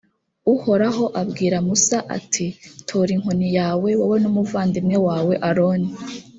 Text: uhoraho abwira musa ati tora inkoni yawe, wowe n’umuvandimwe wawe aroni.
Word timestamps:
uhoraho 0.53 1.05
abwira 1.21 1.57
musa 1.67 1.97
ati 2.17 2.45
tora 2.87 3.11
inkoni 3.15 3.47
yawe, 3.57 3.89
wowe 3.99 4.17
n’umuvandimwe 4.23 4.97
wawe 5.07 5.33
aroni. 5.49 5.89